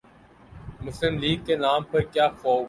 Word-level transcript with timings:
مسلم 0.81 1.17
لیگ 1.17 1.45
کے 1.45 1.55
نام 1.55 1.83
پر 1.83 2.01
کیا 2.03 2.27
خوب 2.41 2.59